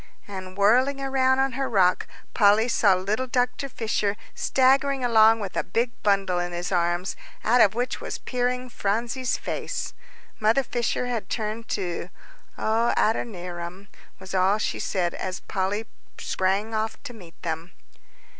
And 0.27 0.57
whirling 0.57 0.99
around 0.99 1.37
on 1.37 1.51
her 1.51 1.69
rock, 1.69 2.07
Polly 2.33 2.67
saw 2.67 2.95
little 2.95 3.27
Dr. 3.27 3.69
Fisher 3.69 4.17
staggering 4.33 5.05
along 5.05 5.39
with 5.41 5.55
a 5.55 5.63
big 5.63 5.91
bundle 6.01 6.39
in 6.39 6.53
his 6.53 6.71
arms, 6.71 7.15
out 7.43 7.61
of 7.61 7.75
which 7.75 8.01
was 8.01 8.17
peering 8.17 8.67
Phronsie's 8.67 9.37
face. 9.37 9.93
Mother 10.39 10.63
Fisher 10.63 11.05
had 11.05 11.29
turned 11.29 11.67
too. 11.67 12.09
"Oh, 12.57 12.95
Adoniram!" 12.97 13.89
was 14.17 14.33
all 14.33 14.57
she 14.57 14.79
said, 14.79 15.13
as 15.13 15.41
Polly 15.41 15.85
sprang 16.17 16.73
off 16.73 16.97
to 17.03 17.13
meet 17.13 17.39
them. 17.43 17.73